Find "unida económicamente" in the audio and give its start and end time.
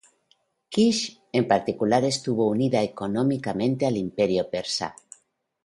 2.47-3.85